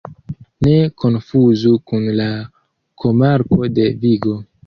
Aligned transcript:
Ne 0.67 0.71
konfuzu 1.01 1.73
kun 1.91 2.07
la 2.21 2.27
komarko 3.05 3.71
de 3.79 3.87
Vigo. 4.07 4.35